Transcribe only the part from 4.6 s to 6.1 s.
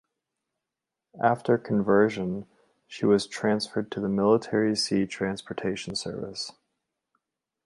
Sea Transportation